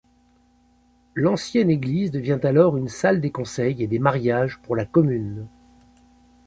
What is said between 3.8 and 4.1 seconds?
et des